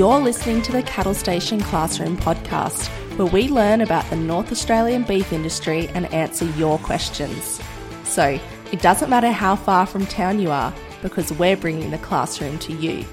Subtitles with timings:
[0.00, 2.86] You're listening to the Cattle Station Classroom podcast,
[3.18, 7.60] where we learn about the North Australian beef industry and answer your questions.
[8.04, 8.40] So,
[8.72, 12.72] it doesn't matter how far from town you are, because we're bringing the classroom to
[12.72, 13.04] you.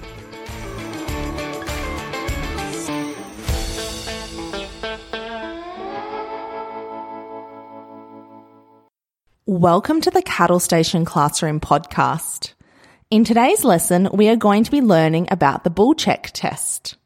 [9.46, 12.54] Welcome to the Cattle Station Classroom podcast.
[13.10, 16.98] In today's lesson, we are going to be learning about the bull check test.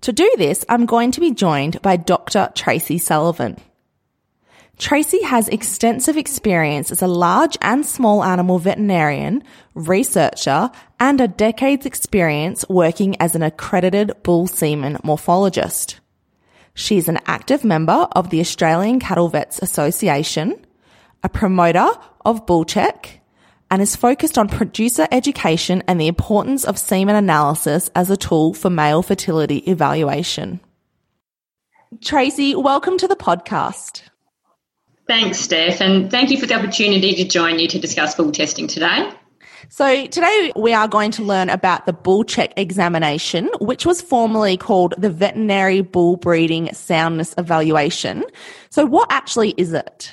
[0.00, 2.50] To do this, I'm going to be joined by Dr.
[2.56, 3.58] Tracy Sullivan.
[4.78, 9.44] Tracy has extensive experience as a large and small animal veterinarian,
[9.74, 16.00] researcher, and a decade's experience working as an accredited bull semen morphologist.
[16.74, 20.56] She is an active member of the Australian Cattle Vets Association,
[21.22, 21.86] a promoter
[22.24, 23.20] of Bullcheck,
[23.72, 28.52] and is focused on producer education and the importance of semen analysis as a tool
[28.52, 30.60] for male fertility evaluation.
[32.02, 34.02] Tracy, welcome to the podcast.
[35.06, 38.68] Thanks, Steph, and thank you for the opportunity to join you to discuss bull testing
[38.68, 39.10] today.
[39.70, 44.58] So, today we are going to learn about the bull check examination, which was formerly
[44.58, 48.22] called the Veterinary Bull Breeding Soundness Evaluation.
[48.68, 50.12] So, what actually is it?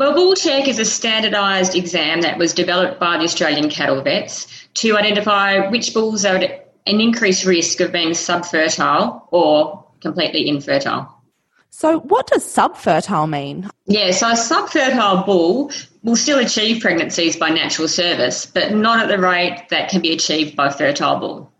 [0.00, 4.46] Well, bull check is a standardised exam that was developed by the Australian cattle vets
[4.76, 11.14] to identify which bulls are at an increased risk of being subfertile or completely infertile.
[11.68, 13.68] So, what does subfertile mean?
[13.84, 15.70] Yeah, so a subfertile bull
[16.02, 20.12] will still achieve pregnancies by natural service, but not at the rate that can be
[20.12, 21.52] achieved by fertile bull.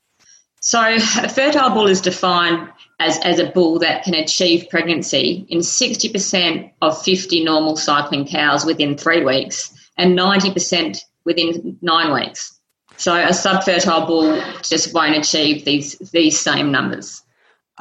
[0.60, 2.69] So, a fertile bull is defined
[3.00, 8.65] as, as a bull that can achieve pregnancy in 60% of 50 normal cycling cows
[8.65, 12.59] within three weeks and 90% within nine weeks.
[12.97, 17.22] So a subfertile bull just won't achieve these these same numbers.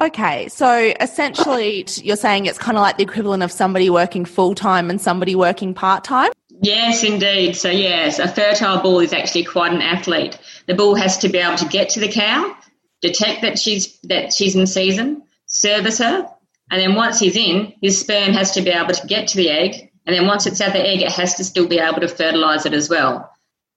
[0.00, 4.54] Okay, so essentially you're saying it's kind of like the equivalent of somebody working full
[4.54, 6.32] time and somebody working part time?
[6.62, 7.54] Yes, indeed.
[7.54, 10.38] So yes, a fertile bull is actually quite an athlete.
[10.66, 12.56] The bull has to be able to get to the cow
[13.00, 16.28] detect that she's that she's in season, service her,
[16.70, 19.50] and then once he's in, his sperm has to be able to get to the
[19.50, 22.08] egg, and then once it's at the egg, it has to still be able to
[22.08, 23.30] fertilize it as well.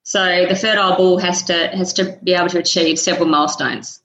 [0.03, 4.01] So the fertile bull has to has to be able to achieve several milestones.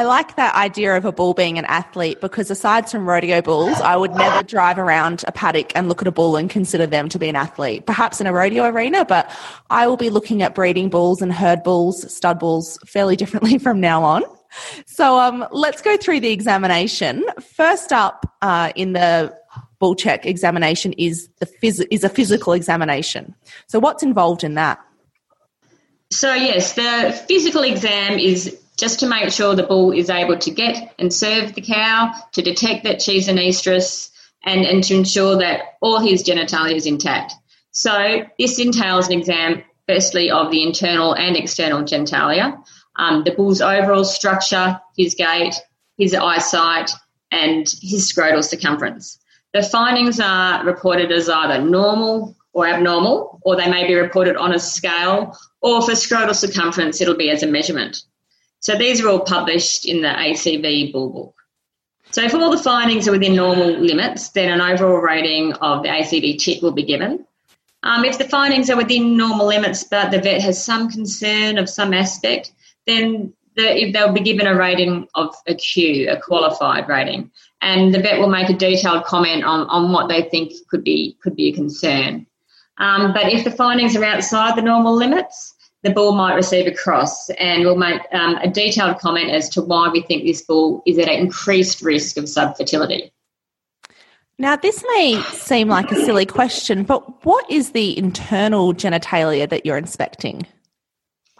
[0.00, 3.78] I like that idea of a bull being an athlete because aside from rodeo bulls,
[3.82, 7.10] I would never drive around a paddock and look at a bull and consider them
[7.10, 7.84] to be an athlete.
[7.84, 9.30] Perhaps in a rodeo arena, but
[9.68, 13.78] I will be looking at breeding bulls and herd bulls, stud bulls fairly differently from
[13.78, 14.22] now on.
[14.86, 17.22] So um, let's go through the examination.
[17.54, 19.36] First up uh, in the
[19.80, 23.34] bull check examination is the phys- is a physical examination.
[23.66, 24.80] So what's involved in that?
[26.10, 30.50] So yes, the physical exam is just to make sure the bull is able to
[30.50, 34.10] get and serve the cow, to detect that she's an estrus,
[34.42, 37.34] and, and to ensure that all his genitalia is intact.
[37.72, 42.58] So this entails an exam, firstly, of the internal and external genitalia,
[42.96, 45.54] um, the bull's overall structure, his gait,
[45.98, 46.90] his eyesight,
[47.30, 49.18] and his scrotal circumference.
[49.52, 54.52] The findings are reported as either normal or abnormal, or they may be reported on
[54.52, 58.02] a scale, or for scrotal circumference, it'll be as a measurement.
[58.60, 61.34] So these are all published in the ACV Bull Book.
[62.10, 65.88] So if all the findings are within normal limits, then an overall rating of the
[65.88, 67.24] ACV tick will be given.
[67.82, 71.68] Um, if the findings are within normal limits, but the vet has some concern of
[71.68, 72.52] some aspect,
[72.86, 77.30] then the, they'll be given a rating of a Q, a qualified rating,
[77.62, 81.16] and the vet will make a detailed comment on, on what they think could be
[81.22, 82.26] could be a concern.
[82.78, 86.74] Um, but if the findings are outside the normal limits, the bull might receive a
[86.74, 90.82] cross, and we'll make um, a detailed comment as to why we think this bull
[90.86, 93.10] is at an increased risk of subfertility.
[94.38, 99.66] Now, this may seem like a silly question, but what is the internal genitalia that
[99.66, 100.46] you're inspecting?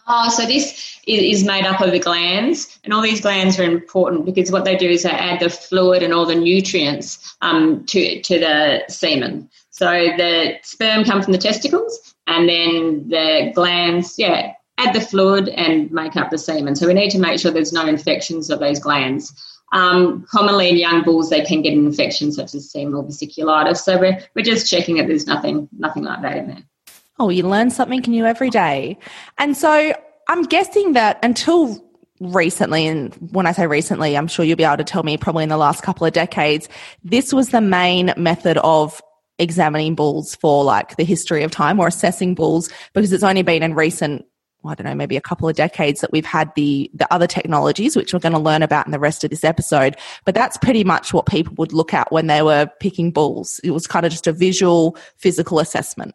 [0.06, 4.24] Oh, so this is made up of the glands, and all these glands are important
[4.24, 8.20] because what they do is they add the fluid and all the nutrients um, to
[8.22, 9.48] to the semen.
[9.80, 15.48] So the sperm come from the testicles, and then the glands, yeah, add the fluid
[15.48, 16.76] and make up the semen.
[16.76, 19.32] So we need to make sure there's no infections of those glands.
[19.72, 23.78] Um, commonly in young bulls, they can get an infection such as seminal vesiculitis.
[23.78, 26.62] So we're, we're just checking that there's nothing nothing like that in there.
[27.18, 28.98] Oh, you learn something new every day.
[29.38, 29.94] And so
[30.28, 31.82] I'm guessing that until
[32.20, 35.44] recently, and when I say recently, I'm sure you'll be able to tell me probably
[35.44, 36.68] in the last couple of decades,
[37.02, 39.00] this was the main method of
[39.40, 43.62] examining bulls for like the history of time or assessing bulls because it's only been
[43.62, 44.24] in recent
[44.64, 47.96] I don't know, maybe a couple of decades that we've had the the other technologies,
[47.96, 49.96] which we're going to learn about in the rest of this episode.
[50.26, 53.58] But that's pretty much what people would look at when they were picking bulls.
[53.64, 56.14] It was kind of just a visual, physical assessment.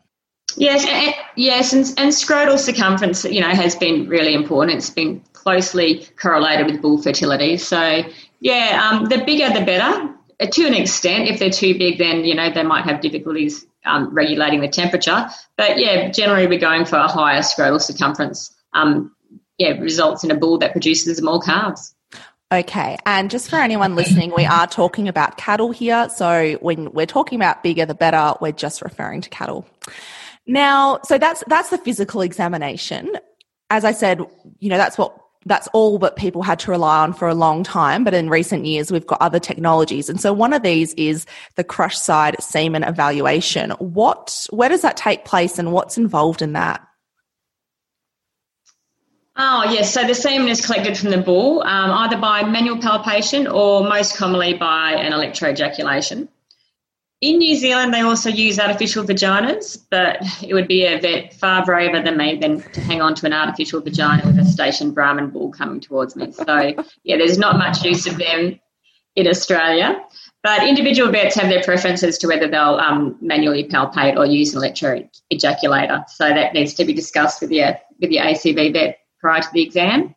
[0.58, 4.78] Yes, and, yes, and, and scrotal circumference, you know, has been really important.
[4.78, 7.58] It's been closely correlated with bull fertility.
[7.58, 8.04] So,
[8.40, 10.15] yeah, um, the bigger the better.
[10.40, 13.66] Uh, to an extent, if they're too big, then you know they might have difficulties
[13.86, 15.28] um, regulating the temperature.
[15.58, 18.54] But yeah, generally we're going for a higher scrotal circumference.
[18.74, 19.16] Um,
[19.58, 21.96] yeah, results in a bull that produces more calves.
[22.52, 26.10] Okay, and just for anyone listening, we are talking about cattle here.
[26.10, 29.66] So when we're talking about bigger the better, we're just referring to cattle.
[30.46, 33.14] Now, so that's that's the physical examination.
[33.70, 34.20] As I said,
[34.60, 37.64] you know, that's what that's all that people had to rely on for a long
[37.64, 38.04] time.
[38.04, 40.10] But in recent years, we've got other technologies.
[40.10, 41.26] And so one of these is
[41.56, 43.72] the crush side semen evaluation.
[43.72, 46.86] What, where does that take place and what's involved in that?
[49.38, 49.94] Oh, yes.
[49.94, 54.16] So the semen is collected from the bull, um, either by manual palpation or most
[54.16, 56.30] commonly by an electroejaculation.
[57.22, 61.66] In New Zealand, they also use artificial vaginas, but it would be a vet far
[61.66, 65.30] braver than me than to hang on to an artificial vagina with a stationed Brahman
[65.30, 66.32] bull coming towards me.
[66.32, 66.74] So,
[67.04, 68.60] yeah, there's not much use of them
[69.16, 70.02] in Australia.
[70.44, 74.60] But individual vets have their preferences to whether they'll um, manually palpate or use an
[74.60, 76.08] electro ejaculator.
[76.10, 79.64] So that needs to be discussed with your with your ACV vet prior to the
[79.64, 80.15] exam.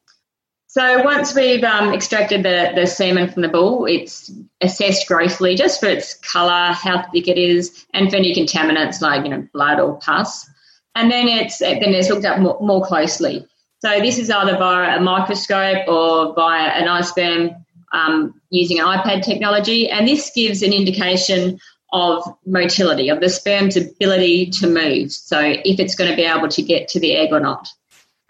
[0.70, 4.31] So once we've um, extracted the, the semen from the bull, it's
[4.61, 9.25] assessed grossly just for its colour, how thick it is, and for any contaminants like
[9.25, 10.49] you know blood or pus.
[10.94, 13.47] And then it's then it's looked at more, more closely.
[13.79, 19.23] So this is either via a microscope or via an iSperm um, using an iPad
[19.23, 21.59] technology, and this gives an indication
[21.94, 25.12] of motility, of the sperm's ability to move.
[25.12, 27.69] So if it's going to be able to get to the egg or not.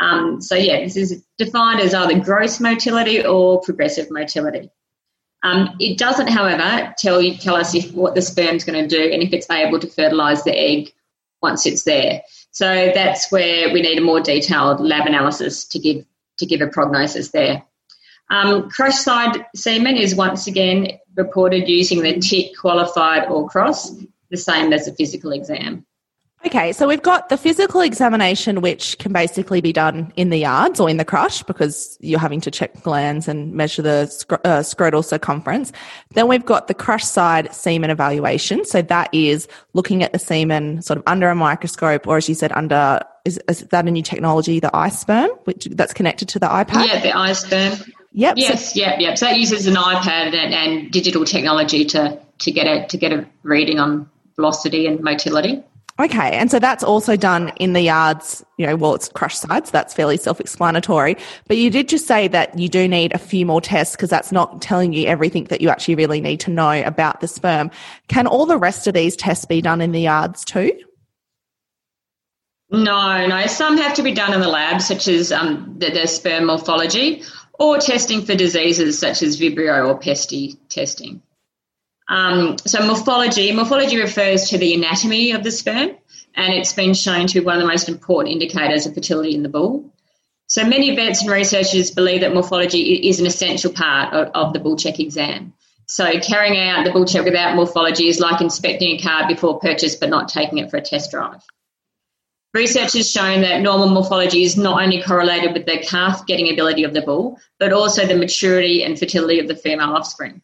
[0.00, 4.70] Um, so yeah, this is defined as either gross motility or progressive motility.
[5.42, 9.12] Um, it doesn't, however, tell you tell us if what the sperm's going to do
[9.12, 10.92] and if it's able to fertilise the egg
[11.42, 12.22] once it's there.
[12.50, 16.04] So that's where we need a more detailed lab analysis to give
[16.38, 17.64] to give a prognosis there.
[18.30, 23.90] Um, crush side semen is once again reported using the tick qualified or cross,
[24.30, 25.86] the same as a physical exam.
[26.46, 30.78] Okay, so we've got the physical examination, which can basically be done in the yards
[30.78, 34.60] or in the crush because you're having to check glands and measure the scr- uh,
[34.60, 35.72] scrotal circumference.
[36.14, 38.64] Then we've got the crush side semen evaluation.
[38.64, 42.36] So that is looking at the semen sort of under a microscope, or as you
[42.36, 46.46] said, under is, is that a new technology, the iSperm, which that's connected to the
[46.46, 46.86] iPad?
[46.86, 47.92] Yeah, the iSperm.
[48.12, 48.34] Yep.
[48.38, 48.74] Yes.
[48.74, 49.00] So, yep.
[49.00, 49.18] Yep.
[49.18, 53.12] So that uses an iPad and, and digital technology to to get a to get
[53.12, 55.62] a reading on velocity and motility.
[56.00, 59.72] Okay, and so that's also done in the yards, you know, well, it's crush sides,
[59.72, 61.16] that's fairly self explanatory.
[61.48, 64.30] But you did just say that you do need a few more tests because that's
[64.30, 67.72] not telling you everything that you actually really need to know about the sperm.
[68.06, 70.70] Can all the rest of these tests be done in the yards too?
[72.70, 73.46] No, no.
[73.46, 77.24] Some have to be done in the lab, such as um, the, the sperm morphology,
[77.58, 81.22] or testing for diseases such as Vibrio or PESTI testing.
[82.08, 85.90] Um, so morphology, morphology refers to the anatomy of the sperm,
[86.34, 89.42] and it's been shown to be one of the most important indicators of fertility in
[89.42, 89.92] the bull.
[90.46, 94.58] So many vets and researchers believe that morphology is an essential part of, of the
[94.58, 95.52] bull check exam.
[95.86, 99.94] So carrying out the bull check without morphology is like inspecting a car before purchase
[99.94, 101.42] but not taking it for a test drive.
[102.54, 106.84] Research has shown that normal morphology is not only correlated with the calf getting ability
[106.84, 110.40] of the bull, but also the maturity and fertility of the female offspring.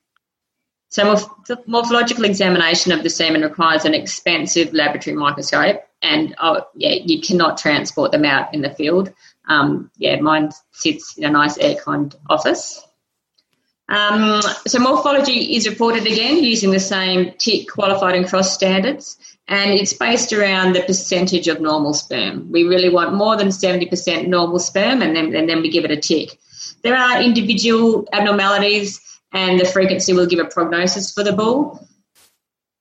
[0.95, 6.93] So, morph- morphological examination of the semen requires an expensive laboratory microscope, and oh, yeah,
[7.05, 9.13] you cannot transport them out in the field.
[9.49, 12.81] Um, yeah, mine sits in a nice air-conned office.
[13.89, 19.73] Um, so morphology is reported again using the same tick qualified and cross standards, and
[19.73, 22.53] it's based around the percentage of normal sperm.
[22.53, 25.91] We really want more than 70% normal sperm, and then, and then we give it
[25.91, 26.39] a tick.
[26.83, 29.01] There are individual abnormalities,
[29.35, 31.87] and the frequency will give a prognosis for the bull,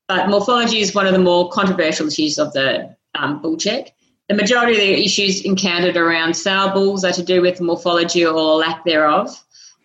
[0.07, 3.93] but morphology is one of the more controversial issues of the um, bull check.
[4.29, 8.55] The majority of the issues encountered around sow bulls are to do with morphology or
[8.55, 9.29] lack thereof.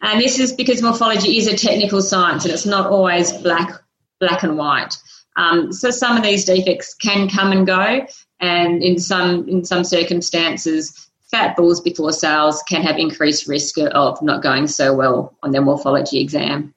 [0.00, 3.82] And this is because morphology is a technical science and it's not always black,
[4.20, 4.96] black and white.
[5.36, 8.06] Um, so some of these defects can come and go,
[8.40, 14.20] and in some in some circumstances, fat bulls before sales can have increased risk of
[14.22, 16.74] not going so well on their morphology exam.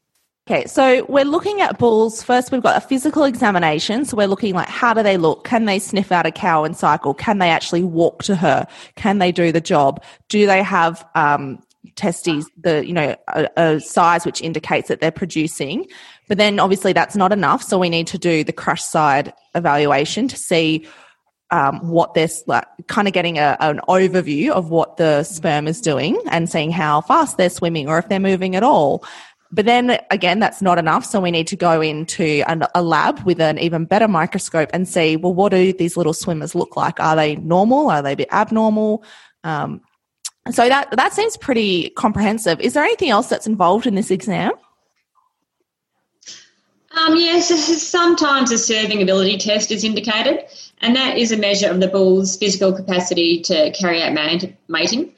[0.49, 2.23] Okay, so we're looking at bulls.
[2.23, 4.05] First, we've got a physical examination.
[4.05, 5.43] So we're looking like how do they look?
[5.43, 7.13] Can they sniff out a cow and cycle?
[7.13, 8.67] Can they actually walk to her?
[8.95, 10.03] Can they do the job?
[10.29, 11.59] Do they have um,
[11.95, 15.87] testes, the you know a, a, size which indicates that they're producing.
[16.27, 20.27] But then obviously that's not enough, so we need to do the crush side evaluation
[20.27, 20.87] to see
[21.51, 25.81] um, what they're like, kind of getting a, an overview of what the sperm is
[25.81, 29.03] doing and seeing how fast they're swimming or if they're moving at all.
[29.51, 31.05] But then again, that's not enough.
[31.05, 34.87] So we need to go into an, a lab with an even better microscope and
[34.87, 37.01] see, well, what do these little swimmers look like?
[37.01, 37.89] Are they normal?
[37.89, 39.03] Are they a bit abnormal?
[39.43, 39.81] Um,
[40.49, 42.59] so that that seems pretty comprehensive.
[42.61, 44.53] Is there anything else that's involved in this exam?
[46.97, 47.47] Um, yes,
[47.87, 50.43] sometimes a serving ability test is indicated,
[50.81, 54.13] and that is a measure of the bull's physical capacity to carry out
[54.67, 55.13] mating.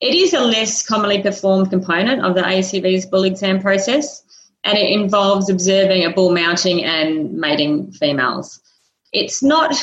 [0.00, 4.22] It is a less commonly performed component of the ACV's bull exam process,
[4.64, 8.60] and it involves observing a bull mounting and mating females.
[9.12, 9.74] It's not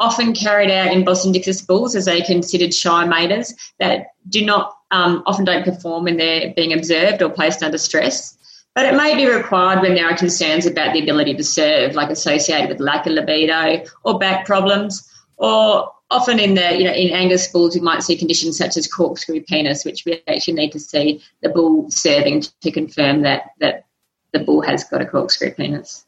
[0.00, 4.44] often carried out in Bos Indicus bulls as they are considered shy maters that do
[4.44, 8.37] not um, often don't perform when they're being observed or placed under stress.
[8.78, 12.10] But it may be required when there are concerns about the ability to serve, like
[12.10, 17.10] associated with lack of libido or back problems, or often in the you know in
[17.10, 20.78] Angus bulls we might see conditions such as corkscrew penis, which we actually need to
[20.78, 23.86] see the bull serving to confirm that that
[24.32, 26.06] the bull has got a corkscrew penis.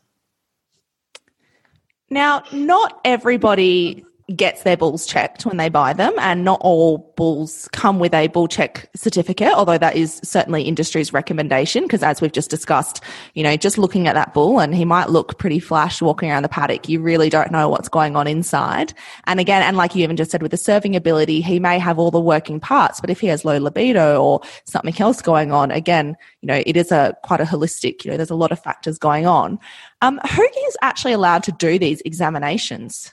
[2.09, 4.05] Now, not everybody
[4.37, 8.29] gets their bulls checked when they buy them and not all bulls come with a
[8.29, 13.03] bull check certificate although that is certainly industry's recommendation because as we've just discussed
[13.35, 16.43] you know just looking at that bull and he might look pretty flash walking around
[16.43, 18.93] the paddock you really don't know what's going on inside.
[19.25, 21.99] And again and like you even just said with the serving ability he may have
[21.99, 25.71] all the working parts but if he has low libido or something else going on
[25.71, 28.63] again you know it is a quite a holistic you know there's a lot of
[28.63, 29.59] factors going on.
[30.03, 33.13] Um, who is actually allowed to do these examinations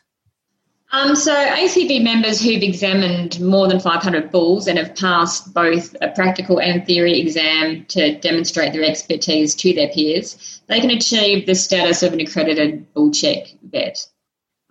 [0.91, 6.09] um, so ACV members who've examined more than 500 bulls and have passed both a
[6.09, 11.55] practical and theory exam to demonstrate their expertise to their peers, they can achieve the
[11.55, 14.05] status of an accredited bull check vet.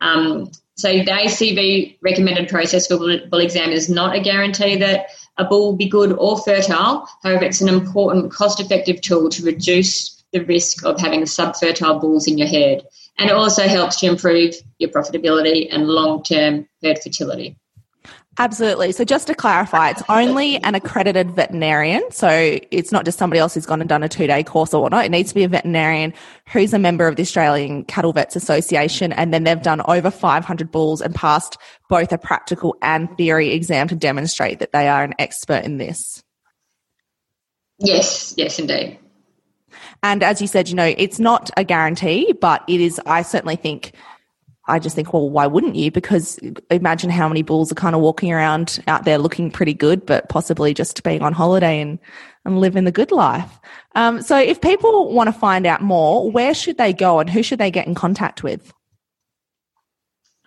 [0.01, 5.45] Um, so the ACV recommended process for bull exam is not a guarantee that a
[5.45, 7.07] bull will be good or fertile.
[7.23, 12.39] However, it's an important cost-effective tool to reduce the risk of having subfertile bulls in
[12.39, 12.83] your herd
[13.19, 17.57] and it also helps to improve your profitability and long term herd fertility.
[18.39, 18.93] Absolutely.
[18.93, 22.03] So just to clarify, it's only an accredited veterinarian.
[22.11, 22.29] So
[22.71, 25.07] it's not just somebody else who's gone and done a two day course or whatnot.
[25.07, 26.13] It needs to be a veterinarian
[26.53, 29.13] who's a member of the Australian Cattle Vets Association.
[29.13, 31.57] And then they've done over 500 bulls and passed
[31.89, 36.23] both a practical and theory exam to demonstrate that they are an expert in this.
[37.79, 38.99] Yes, yes, indeed.
[40.07, 43.57] And as you said, you know, it's not a guarantee, but it is, I certainly
[43.57, 43.91] think,
[44.69, 45.91] I just think, well, why wouldn't you?
[45.91, 46.39] Because
[46.71, 50.29] imagine how many bulls are kind of walking around out there looking pretty good, but
[50.29, 51.99] possibly just being on holiday and,
[52.45, 53.59] and living the good life.
[53.97, 57.43] Um, so if people want to find out more, where should they go and who
[57.43, 58.73] should they get in contact with?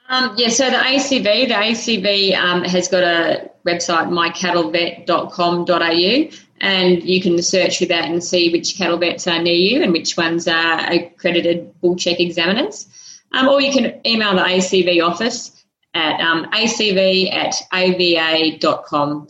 [0.07, 7.21] Um, yeah, so the ACV, the ACV um, has got a website, mycattlevet.com.au, and you
[7.21, 10.47] can search for that and see which cattle vets are near you and which ones
[10.47, 12.87] are accredited bull check examiners.
[13.31, 15.63] Um, or you can email the ACV office
[15.93, 19.29] at um, acv at ava.com.au.